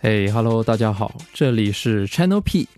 [0.00, 2.68] 嘿哈喽，大家好，这里是 Channel P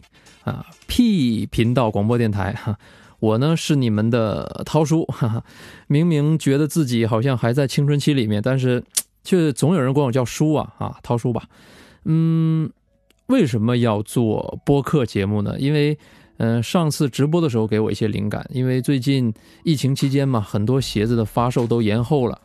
[0.42, 2.78] 啊 P 频道广播电台哈，
[3.18, 5.44] 我呢是你们的涛叔，哈哈，
[5.86, 8.82] 明明觉得自己好像还在青春期里面，但是
[9.22, 11.44] 却总有人管我叫叔啊啊，涛叔吧。
[12.06, 12.70] 嗯，
[13.26, 15.54] 为什么要做播客节目呢？
[15.58, 15.98] 因为
[16.38, 19.30] 嗯，上次直播的时候给我一些灵感，因为最近
[19.62, 22.40] 疫情期间嘛，很多鞋子的发售都延后了，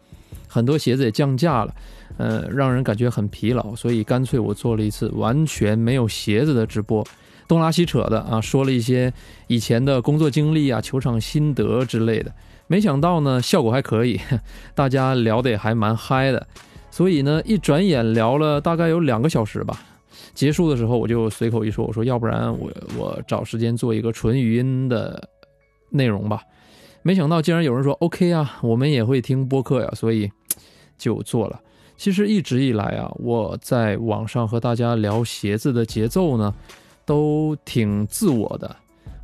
[0.55, 1.75] 很多鞋子也降价了。
[2.17, 7.05] 呃，让人感觉很疲劳，所以干脆我做了一次完全没有鞋子的直播，
[7.45, 9.11] 东拉西扯的啊，说了一些
[9.47, 12.31] 以前的工作经历啊、球场心得之类的。
[12.67, 14.17] 没想到呢，效果还可以，
[14.73, 16.47] 大家聊得也还蛮嗨的。
[16.89, 19.77] 所以呢，一转眼聊了大概有两个小时吧。
[20.33, 25.29] 结束的时候，我就随口一说，我说要不然我我找时间做一个纯语音的
[25.89, 26.41] 内容吧。
[27.03, 30.31] 没想到竟然有人说 OK 啊，我们也会听播客呀，所以
[30.97, 31.61] 就做了。
[31.97, 36.53] 其实一直以来啊，我在网上和大家聊鞋子的节奏呢，
[37.05, 38.75] 都挺自我的。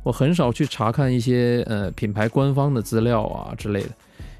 [0.02, 3.90] 我很少去查看一些呃品牌官方的资料啊之类的，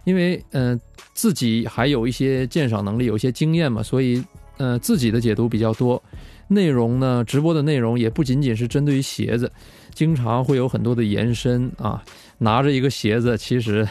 [0.04, 0.80] 因为嗯
[1.12, 4.24] 自己还有一些鉴赏能力，有一些经验嘛，所以
[4.56, 6.02] 呃自己的解读比较多。
[6.48, 9.52] 内容呢，直播的内容也不仅仅是针对于鞋子，
[9.94, 12.02] 经常会有很多的延伸啊。
[12.38, 13.86] 拿着一个鞋子，其实。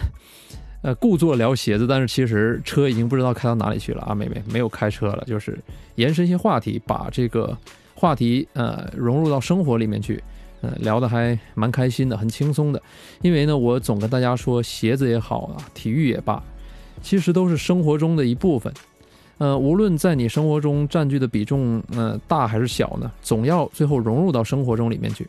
[0.82, 5.60] 呃，故作聊鞋子，但是其实车已经不知道开到哪里去了啊，妹妹没有开车了，就是
[5.94, 7.56] 延伸一些话题，把这个
[7.94, 10.24] 话题呃融入到生活里面去，
[10.62, 12.82] 嗯，聊得还蛮开心的，很轻松的。
[13.22, 16.42] 因为呢，我总跟大家说，鞋子也好啊，体育也罢，
[17.04, 18.74] 其实都是生活中的一部分。
[19.38, 25.28] 呃，无论在你生活中占据的比重呃大还是小呢，总要最后融入到生活中里面去。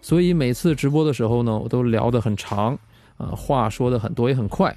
[0.00, 2.78] 所以每次直播的时候呢，我都聊得很长，
[3.16, 4.72] 呃，话说的很多也很快。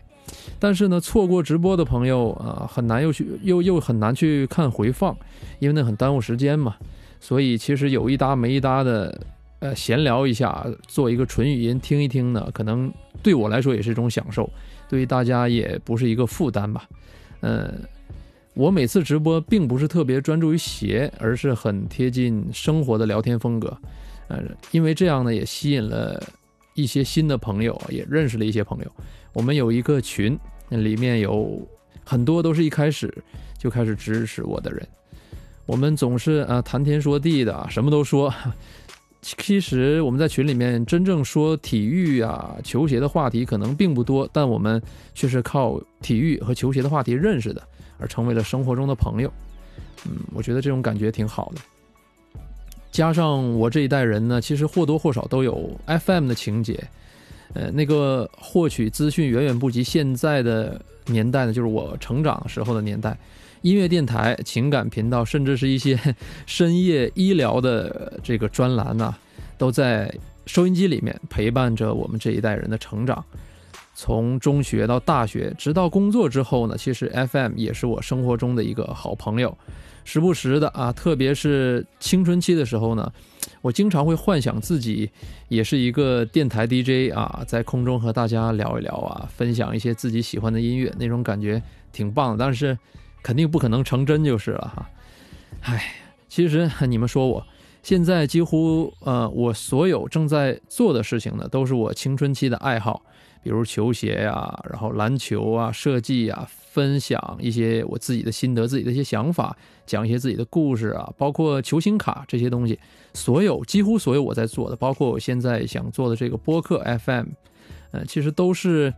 [0.59, 5.15] 但是呢，错过直播的朋友啊，很难又去又又很难去看回放，
[5.59, 6.75] 因为那很耽误时间嘛。
[7.19, 9.19] 所以其实有一搭没一搭的，
[9.59, 12.91] 呃，闲聊一下，做一个纯语音听一听呢，可能
[13.23, 14.49] 对我来说也是一种享受，
[14.87, 16.87] 对于大家也不是一个负担吧。
[17.41, 17.81] 嗯，
[18.53, 23.75] 我每次直播并不是特别专注于鞋，而是很贴近生活的聊天风格。
[24.27, 24.41] 呃，
[24.71, 26.21] 因为这样呢，也吸引了
[26.75, 28.91] 一些新的朋友，也认识了一些朋友。
[29.35, 31.61] 我们有一个群，那里面有
[32.05, 33.13] 很多都是一开始
[33.57, 34.87] 就开始支持我的人。
[35.65, 38.33] 我们总是啊谈天说地的，什么都说。
[39.21, 44.81] 其实我们在群里面真正说体育啊、球鞋的话题可能并不多，但我们
[45.15, 47.61] 却是靠体育和球鞋的话题认识的，
[47.97, 49.33] 而成为了生活中的朋友。
[50.05, 52.41] 嗯，我觉得这种感觉挺好的。
[52.91, 56.81] 加上我这一代人呢，其实或多或少都有 FM 的情节。
[57.55, 63.17] 呃，那个获取资讯远远不及现在的年代呢，就是我成长时候的年代。
[63.61, 65.97] 音乐电台、情感频道，甚至是一些
[66.45, 69.15] 深夜医疗的这个专栏呐，
[69.57, 70.13] 都在
[70.45, 73.23] 收音机里面陪伴着我们这一代人的成长。
[73.95, 79.57] 从中学到大学，直到工作之后呢，其实 FM 也是我生活中的一个好朋友。
[80.05, 83.11] 时不时的啊，特别是青春期的时候呢，
[83.61, 85.09] 我经常会幻想自己
[85.49, 91.61] 也是一个电台 DJ 啊，在空中和大家聊一聊啊，分享一些自己喜欢的音乐，那种感觉
[91.91, 92.45] 挺棒的。
[92.45, 92.77] 但是
[93.21, 94.89] 肯定不可能成真就是了哈。
[95.61, 95.95] 唉，
[96.29, 97.45] 其实 你们说我
[97.81, 103.03] 现在几乎呃，我所有正在做的事情呢，都是我青春期的爱好。
[103.45, 112.79] 比如球鞋呀，然后篮球啊，设计啊，分享一些我自己的心得、自己的一些想法，讲一些自己的故事啊，包括球星卡这些东西，
[113.13, 117.27] 所有几乎所有我在做的，包括我现在想做的这个播客 FM，
[117.91, 118.91] 呃，其实都是，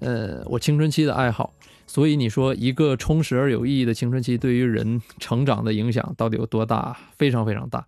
[0.00, 1.54] 呃，我青春期的爱好。
[1.86, 6.94] 所以你说一个充实而有意义的青春期对于人成长的影响到底有多大？
[7.16, 7.86] 非常非常大。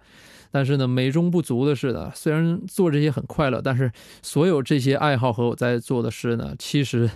[0.55, 3.91] 但是呢，美中不足的是呢，虽然做这些很快乐，但是
[4.21, 7.09] 所有这些爱好和我在做的事呢，其实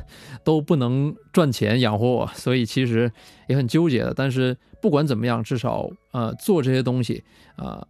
[0.43, 3.13] 都不能赚钱养活我，所以其实
[3.47, 4.15] 也很纠结的。
[4.15, 7.23] 但是不管怎么样，至少呃做这些东西
[7.57, 7.87] 啊，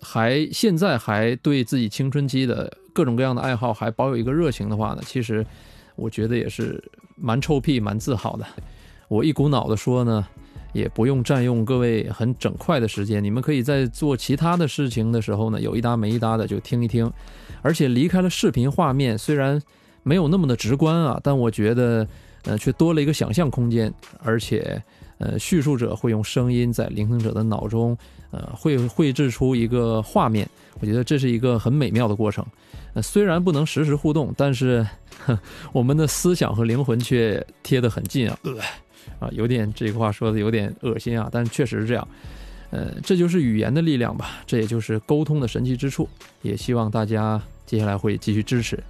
[0.00, 5.44] 还现在还对自己青春期的各种各样的爱好还保有一个热情的话呢，其实
[5.96, 6.80] 我觉得也是
[7.16, 8.46] 蛮臭屁、蛮自豪的。
[9.08, 10.24] 我一股脑的说呢。
[10.74, 17.10] 也不用占用各位很整块的时间，你们可以在做其他的事情的时候呢，有一搭没一搭的就听一听，
[17.62, 19.58] 而且离开了视频画面，虽然
[20.02, 22.06] 没有那么的直观啊，但我觉得，
[22.42, 23.90] 呃，却多了一个想象空间，
[24.22, 24.82] 而且，
[25.18, 27.96] 呃，叙述者会用声音在聆听者的脑中，
[28.32, 30.46] 呃，会绘制出一个画面，
[30.80, 32.44] 我觉得这是一个很美妙的过程。
[32.94, 34.86] 呃，虽然不能实时互动，但是
[35.72, 38.38] 我们的思想和灵魂却贴得很近啊。
[39.18, 42.06] 啊，有点这个话说的有点恶心啊，但确实是这样。
[42.70, 46.08] 呃，这就是语言的力量吧，这也就是沟通的神奇之处。
[46.42, 48.82] 也希望大家接下来会继续支持。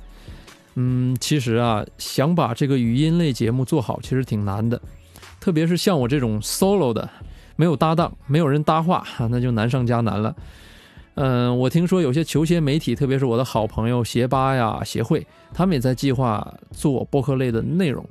[0.77, 4.81] 嗯，其实啊，想把这个语音类节目做好，其实挺难的，
[5.39, 7.09] 特别是像我这种 solo 的，
[7.57, 10.35] 没有搭档，没有人搭话，那就难上加难了。
[11.17, 18.05] 嗯，我听说有些球鞋媒体，特别是我的好朋友鞋吧呀协会，他们也在计划做播客类的内容，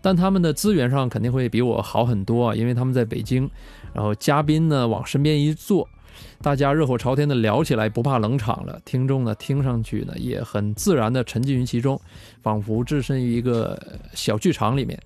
[0.00, 3.48] 但他们的资源上肯定会比我好很多啊，因为他们在北京，
[3.92, 5.88] 然后嘉宾呢往身边一坐。
[6.40, 8.80] 大家热火朝天的聊起来，不怕冷场了。
[8.84, 12.00] 听众呢，听上去呢也很自然的沉浸于其中，
[12.42, 13.80] 仿佛置身于一个
[14.12, 15.00] 小剧场里面，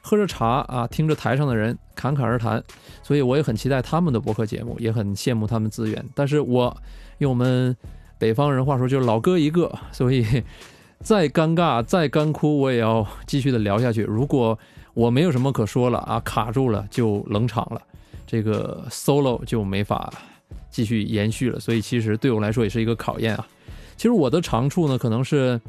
[0.00, 2.62] 喝着茶啊，听着台上的人侃侃而谈。
[3.02, 6.04] 所以我也很期待他们的播客节目，也很羡慕他们资源。
[6.14, 6.76] 但是我
[7.18, 7.76] 用我们
[8.18, 10.24] 北方人话说，就是老哥一个，所以
[11.02, 14.02] 再尴尬、再干枯，我也要继续的聊下去。
[14.02, 14.58] 如果
[14.94, 17.80] 我没有什么可说了啊，卡住了就冷场了，
[18.26, 20.12] 这个 solo 就没法。
[20.70, 23.46] 继续延续了，所以其实对我来说也是一个考验啊。
[23.94, 25.60] 其实我的长处呢，可能是，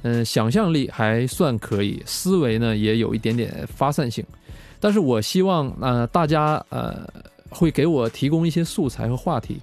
[0.00, 4.24] 嗯，想象力还算可以，思维呢也有一点点发散性。
[4.80, 7.06] 但是我希望呃大家呃
[7.50, 9.60] 会给我提供一些素材和话题，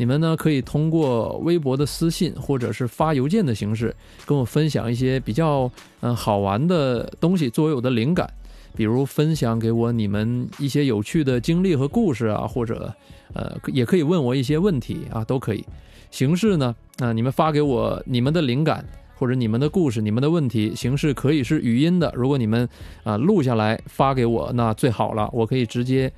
[0.00, 3.94] 你们呢可以通过微博的私信或者是发邮件的形式
[4.24, 5.70] 跟我分享一些比较
[6.00, 8.26] 嗯好玩的东西作为我的灵感。
[8.74, 12.90] 比如分享给我你们一些有趣的经历和故事啊，或者，
[13.34, 15.62] 呃，也可以问我一些问题啊，都可以。
[16.10, 18.82] 形式呢，啊，你们发给我你们的灵感
[19.18, 22.10] 或者你们的故事、你们的问题，形式可以是语音的。
[22.16, 22.66] 如果你们
[23.02, 26.10] 啊录下来发给我，那最好了，我可以直接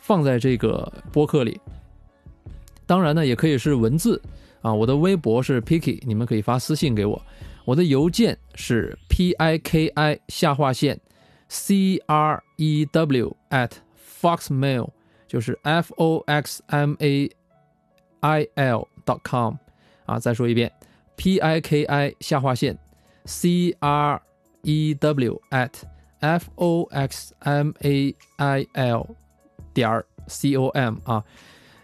[0.00, 1.58] 放在这个播客里。
[2.92, 4.20] 当然呢，也可以是文字
[4.60, 7.22] 啊，我的微博是 Picky，你们可以发私信给我。
[7.64, 11.00] 我的邮件是 P I K I 下划线。
[11.48, 13.70] c r e w at
[14.20, 14.90] foxmail
[15.26, 17.30] 就是 f o x m a
[18.20, 19.54] i l dot com
[20.04, 20.70] 啊，再说一遍
[21.16, 22.78] ，p i k i 下划线
[23.24, 24.20] c r
[24.64, 25.72] e w at
[26.20, 29.16] f o x m a i l
[29.72, 31.24] 点 c o m 啊。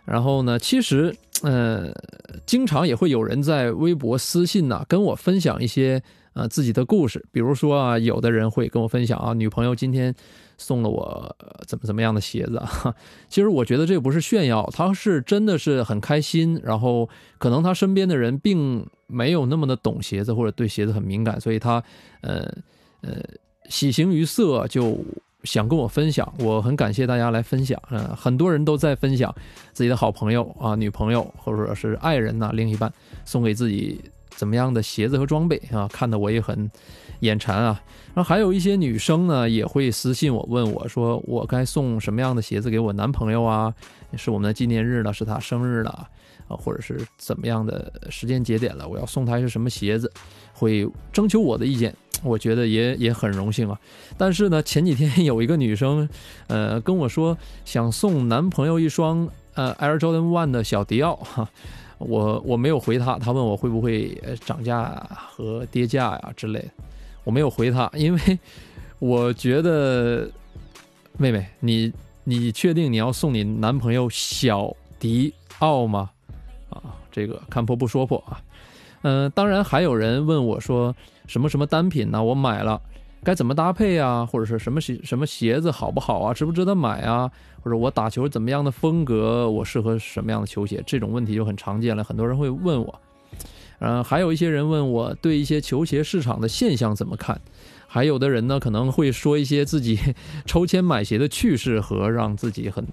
[0.09, 1.93] 然后呢，其实呃，
[2.47, 6.03] 经常也会有人在微博私信呢，跟我分享一些。
[6.35, 10.15] 啊，自己的故事，比如说啊，有的人会跟我分享啊，女朋友今天
[10.57, 12.95] 送了我怎么怎么样的鞋子啊。
[13.29, 16.61] 其实我觉得这不是炫耀，他是真的是很开心。
[16.63, 17.09] 然后
[17.39, 21.83] 可能他身边的人并没有那么的懂鞋子，或者对鞋子很敏感，所以他
[22.21, 22.43] 呃
[23.01, 23.17] 呃
[23.69, 24.97] 喜形于色，就
[25.45, 26.33] 想跟我分享。
[26.39, 29.35] 我很感谢大家来分享，嗯，很多人都在分享
[29.73, 32.93] 自己的好朋友啊、女朋友或者是爱人呐、另一半
[33.25, 34.01] 送给自己。
[34.31, 35.89] 怎么样的鞋子和装备啊？
[35.93, 36.71] 看得我也很
[37.23, 37.83] 眼馋啊。
[38.15, 43.75] 然后还有一些女生呢，也会私信我，问我说我该送什么样的鞋子给我男朋友啊？
[44.17, 45.91] 是我们的纪念日了，是他生日了
[46.47, 48.87] 啊，或者是怎么样的时间节点了？
[48.87, 50.09] 我要送他一是什么鞋子？
[50.53, 53.79] 会征求我的意见，我觉得也也很荣幸啊。
[54.17, 56.09] 但是呢，前几天 有一个女生，
[56.47, 61.49] 呃，跟我说想送男朋友一双呃 Air Jordan One 的小迪奥哈。
[61.99, 66.69] 我我没有回他，他问我会不会涨价和跌价呀之类的，
[67.25, 68.39] 我没有回他，因为
[69.01, 70.31] 我觉得
[71.17, 76.09] 妹妹，你你确定你要送你男朋友小迪奥吗？
[76.71, 78.41] 啊，这个看破不说破啊。
[79.03, 80.95] 嗯，当然还有人问我说
[81.29, 82.21] 什么什么单品呢？
[82.21, 82.81] 我买了。
[83.25, 84.25] 该怎么搭配啊？
[84.25, 86.33] 或者是什么鞋什么鞋子好不好啊？
[86.33, 87.29] 值不值得买啊？
[87.63, 89.51] 或者我打球怎么样的风格？
[89.51, 90.83] 我适合什么样的球鞋？
[90.87, 93.01] 这种问题就很常见了，很多人会问我。
[93.81, 97.41] 嗯，还有一些人问我对一些球鞋市场的现象怎么看？
[97.89, 99.99] 还有的人呢可能会说一些自己
[100.47, 102.87] 抽签买鞋的趣事和让自己很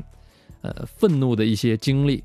[0.62, 2.24] 呃愤怒的一些经历。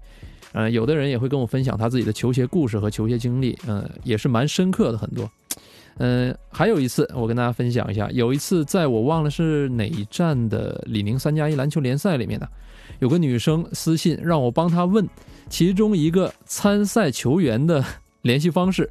[0.52, 5.30] 嗯，有的人也会跟我分享他自己的球鞋故事和球鞋经历，嗯，也是蛮深刻的很多。
[6.02, 8.08] 嗯，还有一次，我跟大家分享一下。
[8.10, 12.48] 有一次，在我忘了是哪一站的李宁三加一篮球联赛里面呢，
[13.00, 15.06] 有个女生私信让我帮她问
[15.50, 17.84] 其中一个参赛球员的
[18.22, 18.90] 联系方式，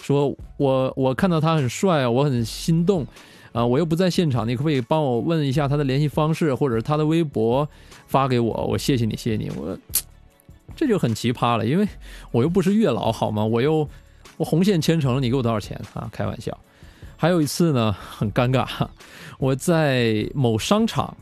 [0.00, 3.06] 说我我看到他很帅啊，我很心动
[3.52, 7.68] 啊，我又不在现场，你可不可以帮我问一下他的联系方式，或者他的微博
[8.06, 8.66] 发给我？
[8.66, 9.50] 我谢谢你，谢谢你。
[9.50, 9.76] 我
[10.74, 11.86] 这就很奇葩了，因为
[12.32, 13.44] 我又不是月老，好吗？
[13.44, 13.86] 我又。
[14.36, 16.08] 我红线牵成了，你给我多少钱啊？
[16.12, 16.56] 开玩笑。
[17.16, 18.66] 还有一次呢，很尴尬，
[19.38, 21.16] 我在某商场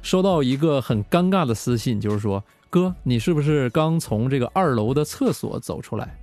[0.00, 6.16] 收到一个很尴尬的私信，就是说，哥，你是不是刚从这个二楼的厕所走出来？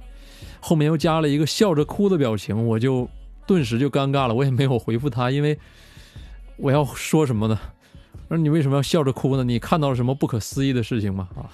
[0.61, 3.09] 后面又加了一个笑着哭的表情，我就
[3.45, 5.59] 顿时就尴尬了，我也没有回复他，因为
[6.55, 7.59] 我要说什么呢？
[8.29, 9.43] 那你为什么要笑着哭呢？
[9.43, 11.27] 你看到了什么不可思议的事情吗？
[11.35, 11.51] 啊，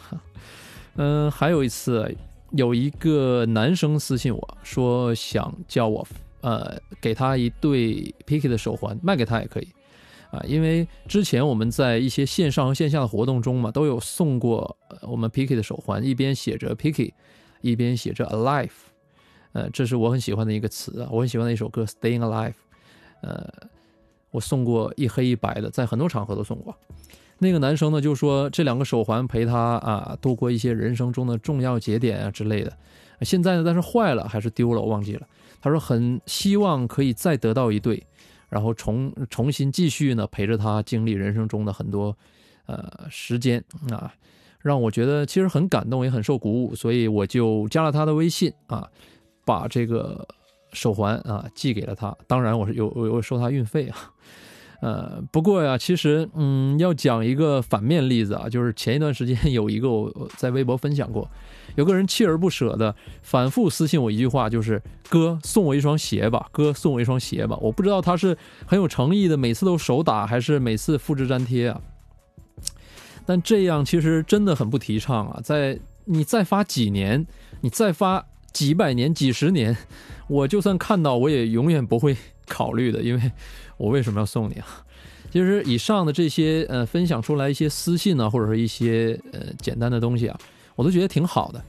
[0.97, 2.15] 嗯，还有一次，
[2.53, 6.07] 有一个男生私信我说想叫我
[6.41, 9.67] 呃给他一对 Picky 的手环，卖给他也可以
[10.31, 17.11] 啊，因为之前我们在一些线上和线下的活动中嘛，都有送过我们 Picky 的手环，一边写着 Picky，
[17.61, 18.71] 一边写着 Alive，
[19.51, 22.55] 呃，这是我很喜欢的一个词啊，我很喜欢的一首歌 Staying Alive，
[23.21, 23.51] 呃。
[24.33, 26.75] 我送过一黑一白的，在很多场合都送过。
[27.39, 32.71] 那个男生呢，就说这两个手环陪他啊度过一些人生中的重要节点啊之类的。
[33.21, 35.27] 现在呢，但是坏了还是丢了，我忘记了。
[35.61, 38.05] 他说很希望可以再得到一对，
[38.49, 42.15] 然后重重新继续呢陪着他经历人生中的很多
[42.65, 44.13] 呃时间啊，
[44.59, 46.75] 让我觉得其实很感动，也很受鼓舞。
[46.75, 48.89] 所以我就加了他的微信啊，
[49.45, 50.27] 把这个。
[50.75, 52.17] 手环啊，寄给了他。
[52.25, 54.11] 当然，我是有我有收他运费啊。
[54.83, 61.25] 呃，不过呀，其实嗯，要讲一个反面例子啊，就是前一段时间 有一个我在微博分享过，
[61.75, 67.57] 有个人锲而不舍的反复私信我一句话，就是哥送我一双鞋吧，哥送我一双鞋吧。
[67.61, 71.79] 我不知道他是很有诚意的，每次都手打，还是每次复制粘贴啊。
[73.25, 75.39] 但这样其实真的很不提倡啊。
[75.41, 77.25] 在你再发几年，
[77.61, 79.77] 你再发几百年、几十年。
[80.27, 83.31] 我就算看到，我也永远不会考虑的，因为
[83.77, 84.65] 我为什么要送你啊？
[85.31, 90.39] 其实以上的这些呃分享出来一些私信呢，或者说一些呃简单的东西啊，
[90.75, 91.63] 我都觉得挺好的。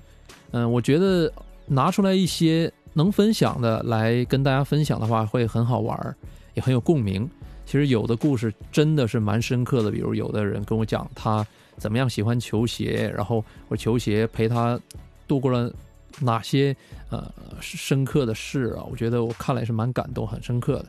[0.53, 1.33] 嗯，我觉得
[1.67, 6.17] 拿出来一些能分享的来跟大家分享的话，会很好玩，
[6.55, 7.29] 也很有共鸣。
[7.65, 11.47] 其实有的故事真的是蛮深刻的，比如有的人跟我讲他
[11.79, 14.79] 怎么样喜欢球鞋，然后我球鞋陪他
[15.27, 15.73] 度过了。
[16.21, 16.77] 哪些
[17.11, 17.29] 呃
[17.61, 18.87] 深刻的事啊？
[18.89, 20.87] 我觉得我看来是蛮感动、很深刻的。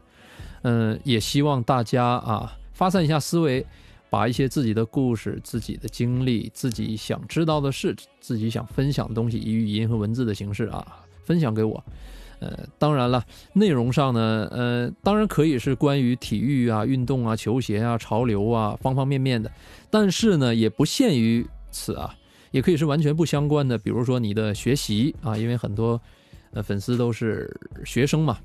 [0.67, 3.63] 嗯，也希望大家啊发散一下思维，
[4.09, 11.83] 把一些自己的故事、自己的经历、自己想知道的事、自己想分享的东西，以语音和文字的形式啊分享给我。
[12.39, 19.51] 呃，当然了，内容上呢，呃，当然可以是关于体育啊、运动啊、球鞋啊、潮流啊方方面面的，
[19.91, 22.15] 但是呢，也不限于此啊。
[22.51, 26.01] 也可以是完全不相关的，比如说你的学习啊，因为很多
[26.53, 27.53] 呃粉丝都是
[27.85, 28.39] 学生嘛，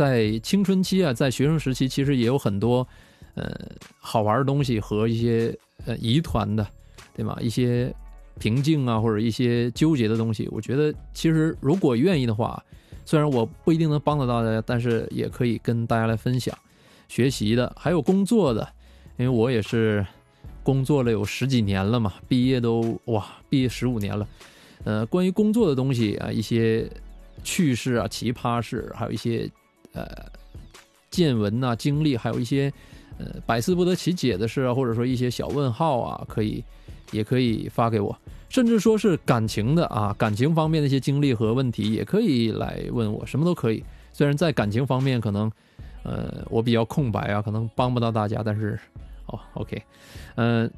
[0.00, 2.88] 在青春期啊，在学生时期，其实也有很多
[3.34, 3.54] 呃
[3.98, 5.54] 好玩的东西和一些
[5.84, 6.66] 呃疑团的，
[7.14, 7.36] 对吗？
[7.38, 7.94] 一些
[8.38, 12.64] 瓶颈啊，或者一些纠结的东西，我觉得其实如果愿意的话，
[13.04, 16.56] 虽然我不一定能帮得到大家，但是也可以跟大家来分享
[17.06, 18.66] 学习的，还有工作的，
[19.18, 20.06] 因为我也是。
[20.62, 24.28] 工作了有十几年了嘛，毕业都哇，毕业十五年了。
[24.84, 26.88] 呃，关于工作的东西啊，一些
[27.42, 29.50] 趣事啊、奇葩事，还有一些
[29.92, 30.06] 呃
[31.10, 32.72] 见闻呐、经历，还有一些
[33.18, 36.64] 呃百思不得其解的事啊，或者说一些小问号啊，可以
[37.12, 38.16] 也可以发给我，
[38.48, 43.82] 甚至说是感情的啊，感情方面的一些经历和问题，也可以来问我，什么都可以。
[44.12, 45.50] 虽然在感情方面可能
[46.02, 48.78] 呃我比较空白啊，可能帮不到大家，但是。
[49.32, 49.80] 哦，OK，
[50.34, 50.68] 嗯，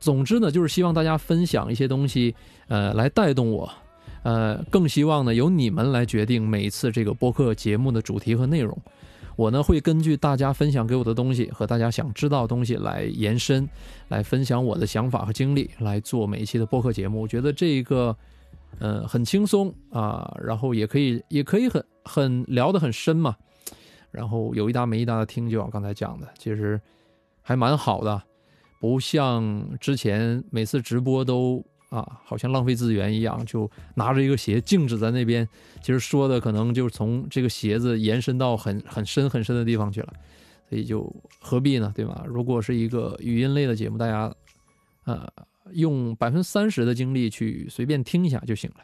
[0.00, 2.34] 总之呢，就是希望大家分享一些东西，
[2.68, 3.70] 呃，来带动我，
[4.28, 8.76] 呃，更希望呢由你们来决定每一次这个播客节目的主题和内容。
[9.36, 13.66] 我呢会根据大家分享给我的东西和大家想知道的东西来延伸，
[14.08, 17.22] 来分享我的想法和经历，来做每一期的播客节目。
[17.22, 18.14] 我觉得这个，
[18.78, 23.34] 呃，很轻松啊，然后也可以，也可以很很聊得很深嘛，
[24.10, 26.78] 然后有一搭没一搭的听，就像刚才讲的，其实。
[27.40, 28.22] 还蛮好的，
[28.78, 35.48] 不像之前每次直播都啊，好像浪费资源一样，就拿着一个鞋静止在那边。
[35.80, 40.12] 其实说的可能就是从这个鞋子延伸到很很深很深的地方去了，
[40.68, 42.24] 所以就何必呢，对吧？
[42.26, 44.34] 如果是一个语音类的节目，大家
[45.04, 45.26] 呃
[45.72, 48.76] 用百分之三十的精力去随便听一下就行了。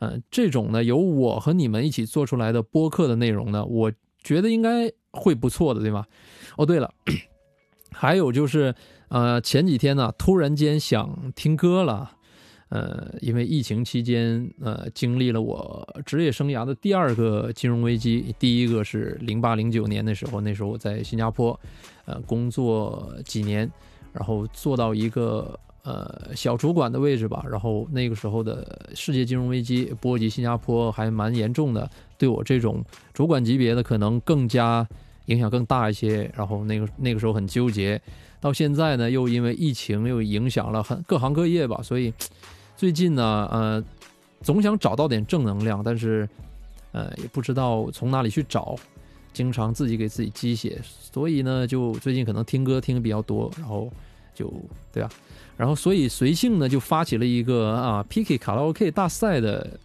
[0.00, 3.92] 嗯，这种呢由我和你们一起做出来的播客的内容呢，我
[4.22, 6.06] 觉得应该会不错的，对吧？
[6.56, 6.94] 哦，对了。
[7.90, 8.74] 还有就是，
[9.08, 12.12] 呃，前几天呢，突然间想听歌了，
[12.68, 18.34] 呃，因为疫情期间，呃，经历了我职业生涯的第二个金融危机。
[18.38, 21.58] 第一个是零八零九年的时候，那时候我在新加坡，
[22.04, 23.70] 呃，工作几年，
[24.12, 27.44] 然后做到一个呃小主管的位置吧。
[27.50, 34.86] 然后那个时候的世界金融危机波及新加坡还蛮严重的，对我这种主管级别的可能更加。
[35.28, 38.00] 影响更大一些，然后那个那个时候很纠结，
[38.40, 42.10] 到现在呢，又因为疫情又影响了很各行各业吧，所以
[42.78, 43.84] 最近呢，呃，
[44.40, 46.28] 总想找到点正能量，但是
[46.92, 48.76] 呃，也不知道从哪里去找。
[49.32, 53.88] 经常自己给自己鸡血，所以呢，就最近可能听歌听的比较多，然后
[54.34, 54.52] 就
[54.92, 55.10] 对吧？
[55.56, 59.78] 然后所以随性呢就发起了一个啊 PK 卡拉 OK 大赛的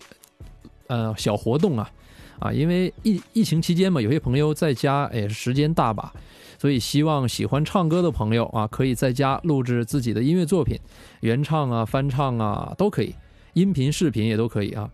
[0.87, 1.91] 呃小活动啊
[2.39, 6.11] 啊，因为疫疫情期间嘛，有些朋友在家哎时间大把，
[6.59, 10.79] 所以希望喜欢唱歌的朋友啊，可以在家录制自己的音乐作品，
[11.21, 13.15] 原唱啊、翻唱啊都可以，
[13.53, 14.89] 音频、视频也都可以啊。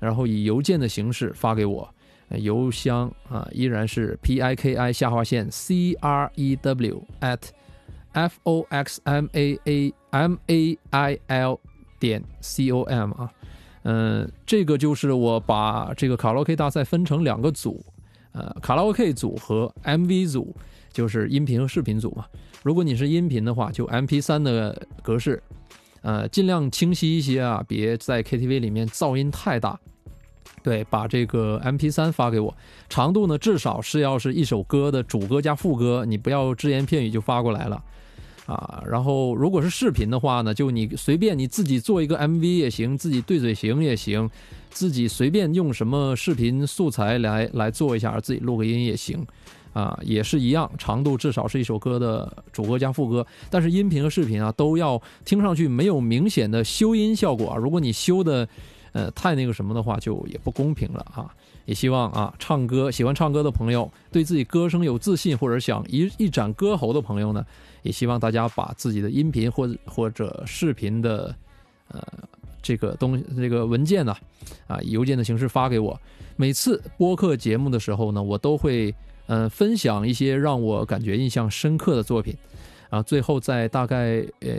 [0.00, 1.88] 然后以邮件的形式发给我，
[2.28, 7.40] 邮箱啊依然是 p i k i 下划线 c r e w at
[8.12, 11.58] f o x m a a m a i l
[11.98, 13.32] 点 c o m 啊，
[13.84, 17.84] 嗯，这个就是我把这个卡拉 OK 大赛分成两个组，
[18.32, 20.54] 呃，卡拉 OK 组和 MV 组，
[20.92, 22.24] 就是音频和视频组嘛。
[22.62, 25.42] 如果你是音频的话，就 MP3 的格式，
[26.00, 29.78] 呃，尽量清晰一些啊，别在 KTV 里面噪音太大。
[30.62, 32.56] 对，把这个 MP3 发给我，
[32.88, 37.84] 长度呢至少是要是一首歌的主歌加副歌，你不要只言片语就发过来了。
[38.46, 44.28] 啊，然后如果是视频的话呢，就你随便你自己做一个 MV 也行，自己对嘴型也行，
[44.70, 49.26] 自己随便用什么视频素材来来做一下，自己录个音也行，
[49.72, 58.46] 啊，也是一样，长度至少是一首歌的主歌加副歌，但是音频和视频啊都要听上去没有明显的修音效果啊，如果你修的，
[58.92, 61.34] 呃，太那个什么的话，就也不公平了啊。
[61.66, 67.44] 也希望啊，唱歌喜欢唱歌的朋友，对自己歌声有自信或者想一一展歌喉的朋友呢，
[67.82, 71.34] 也希望大家把自己的音频或者或者视频的
[71.88, 72.02] 呃
[72.62, 74.14] 这个东这个文件呢，
[74.66, 75.98] 啊，以邮件的形式发给我。
[76.36, 78.94] 每次播客节目的时候呢，我都会
[79.26, 82.36] 嗯分享一些让我感觉印象深刻的作品，
[82.90, 84.50] 啊，最后在大概呃。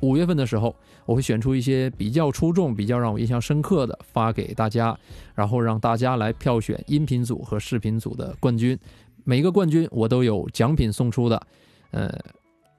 [0.00, 0.74] 五月份的时候，
[1.06, 4.96] 我会选出一些比较出众、比较让我印象深刻的发给大家，
[5.34, 8.78] 然后让大家来票选音频组和视频组的冠军。
[9.24, 11.42] 每个冠军我都有奖品送出的，
[11.90, 12.16] 呃，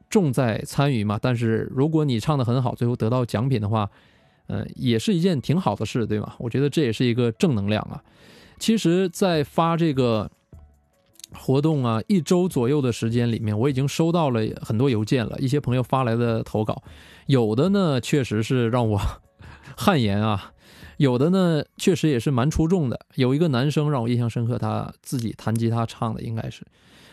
[0.10, 1.20] 重在参与嘛。
[1.22, 3.90] 但是如果你唱的很好，最后得到奖品的话，
[4.48, 6.34] 呃，也是一件挺好的事，对吗？
[6.40, 8.02] 我觉得这也是一个正能量啊。
[8.58, 10.30] 其实，在发这个。
[11.32, 16.82] 活动啊，一周左右的时间里面，我已经收到了很多邮件了，一些朋友发来的投稿，
[17.28, 19.00] 有的呢确实是让我
[19.78, 20.54] 汗颜啊，
[20.98, 23.00] 有的呢确实也是蛮出众的。
[23.14, 26.66] 有一个男生让我印象深刻，他自己弹吉他唱的应该是，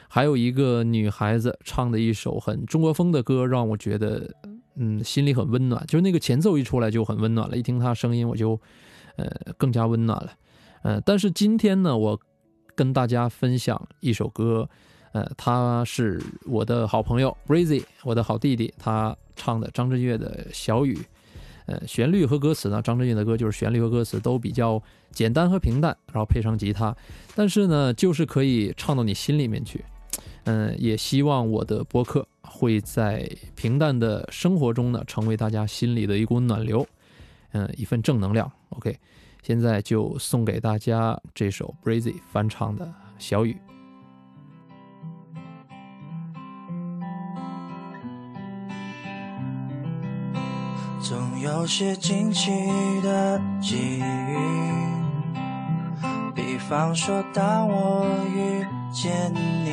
[0.09, 4.35] 还有一个女孩子唱的一首很中国风的歌，让我觉得
[4.76, 8.59] 嗯心里很温暖，就是那个前奏一出来就很温暖了，一听他声音我就
[9.16, 10.33] 呃更加温暖了，
[10.85, 12.18] 呃，但是今天呢我。
[12.77, 14.69] 跟大家分享一首歌，
[15.12, 20.95] 呃，他是我的好朋友 Breezy，我的好弟弟，他唱的张震岳的《小雨》，
[21.65, 26.95] 呃，旋律和歌词呢，张震岳的歌就是旋律和歌词都比较简单和平淡，然后配上吉他，
[27.35, 29.83] 但是呢，就是可以唱到你心里面去。
[30.45, 36.87] 嗯，也希望我的播客会在平淡的生活中呢，成为大家心里的一股暖流，
[37.53, 38.49] 嗯，一份正能量。
[38.69, 38.97] OK。
[39.47, 42.85] 现在就送给大家这首 Breezy 翻唱的
[43.17, 43.53] 《小雨》。
[51.01, 52.51] 总有些惊奇
[53.03, 54.03] 的际遇，
[56.35, 58.05] 比方说当我
[58.35, 59.71] 遇见你，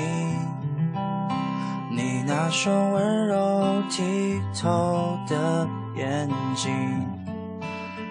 [1.89, 7.12] 你那双温柔剔透的眼睛。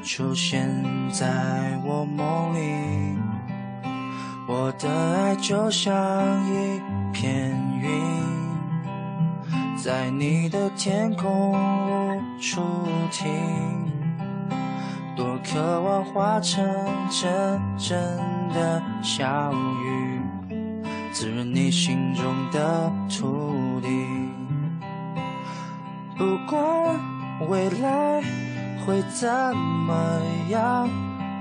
[0.05, 0.69] 出现
[1.13, 1.27] 在
[1.85, 3.17] 我梦里，
[4.49, 5.93] 我的爱就像
[6.51, 6.81] 一
[7.13, 7.89] 片云，
[9.77, 12.61] 在你的天空无处
[13.13, 13.31] 停，
[15.17, 16.65] 多渴望化成
[17.09, 17.97] 阵阵
[18.53, 20.21] 的小雨，
[21.13, 23.89] 滋润你心中的土地，
[26.19, 26.61] 不管
[27.49, 28.42] 未来。
[28.87, 29.95] 会怎么
[30.49, 30.89] 样？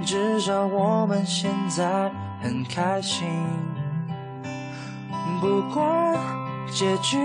[0.03, 3.27] 至少我们现在很开心。
[5.39, 6.17] 不管
[6.71, 7.17] 结局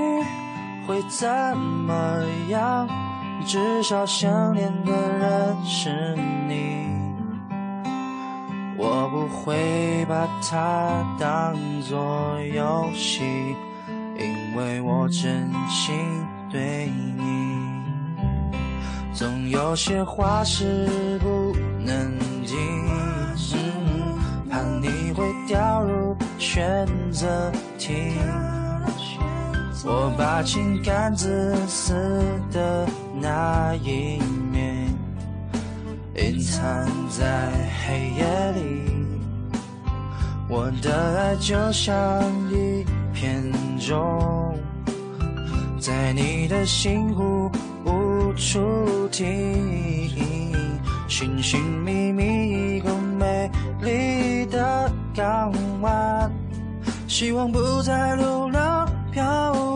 [0.87, 1.95] 会怎么
[2.49, 2.87] 样，
[3.47, 6.15] 至少想念的人是
[6.47, 6.87] 你。
[8.79, 13.57] 我不会把它当作游戏，
[14.19, 15.95] 因为我真心
[16.51, 17.56] 对你。
[19.17, 22.85] 总有些话是不能听，
[24.51, 28.13] 怕你会掉入选择题。
[29.87, 31.95] 我把情感自私
[32.53, 32.87] 的
[33.19, 34.21] 那一
[34.53, 34.95] 面
[36.17, 37.51] 隐藏在
[37.87, 39.07] 黑夜里，
[40.47, 43.97] 我的爱就像一片钟，
[45.79, 47.51] 在你的心湖
[47.85, 49.25] 无处停，
[51.07, 53.51] 寻寻觅觅一个美
[53.83, 56.31] 丽的港湾，
[57.07, 59.76] 希望不再流浪漂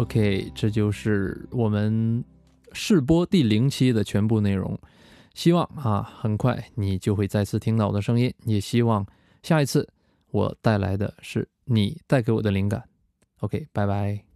[0.00, 2.24] OK，这就是我们
[2.72, 4.78] 试播第零期的全部内容。
[5.34, 8.32] 希望啊，很快你就会再次听到我的声音。
[8.44, 9.06] 也希望
[9.42, 9.86] 下一次
[10.30, 12.82] 我带来的是你带给我的灵感。
[13.40, 14.29] OK，拜拜。